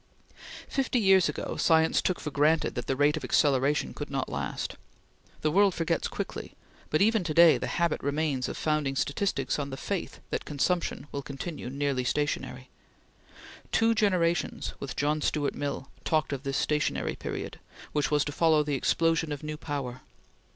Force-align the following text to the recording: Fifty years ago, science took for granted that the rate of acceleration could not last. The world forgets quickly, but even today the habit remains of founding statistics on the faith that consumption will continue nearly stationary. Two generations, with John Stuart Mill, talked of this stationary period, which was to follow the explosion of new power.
Fifty 0.67 0.97
years 0.97 1.29
ago, 1.29 1.57
science 1.57 2.01
took 2.01 2.19
for 2.19 2.31
granted 2.31 2.73
that 2.73 2.87
the 2.87 2.95
rate 2.95 3.15
of 3.17 3.23
acceleration 3.23 3.93
could 3.93 4.09
not 4.09 4.29
last. 4.31 4.75
The 5.41 5.51
world 5.51 5.75
forgets 5.75 6.07
quickly, 6.07 6.53
but 6.89 7.03
even 7.03 7.23
today 7.23 7.59
the 7.59 7.67
habit 7.67 8.01
remains 8.01 8.49
of 8.49 8.57
founding 8.57 8.95
statistics 8.95 9.59
on 9.59 9.69
the 9.69 9.77
faith 9.77 10.19
that 10.31 10.43
consumption 10.43 11.05
will 11.11 11.21
continue 11.21 11.69
nearly 11.69 12.03
stationary. 12.03 12.67
Two 13.71 13.93
generations, 13.93 14.73
with 14.79 14.95
John 14.95 15.21
Stuart 15.21 15.53
Mill, 15.53 15.91
talked 16.03 16.33
of 16.33 16.41
this 16.41 16.57
stationary 16.57 17.15
period, 17.15 17.59
which 17.93 18.09
was 18.09 18.25
to 18.25 18.31
follow 18.31 18.63
the 18.63 18.73
explosion 18.73 19.31
of 19.31 19.43
new 19.43 19.55
power. 19.55 20.01